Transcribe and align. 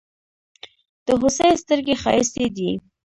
د 1.05 1.07
هوسۍ 1.19 1.51
ستړگي 1.63 1.95
ښايستې 2.01 2.45
دي. 2.55 2.71